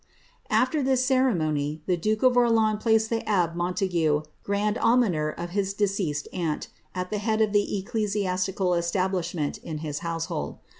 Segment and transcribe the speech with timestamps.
[0.49, 5.75] After this ceremony, the duke of Orleans placed the abbe Montague, grand almoner of his
[5.75, 10.57] deceased aunt, at the head of the ecclesiastical establishment, in his household.